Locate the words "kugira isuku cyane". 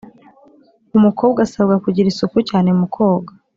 1.85-2.69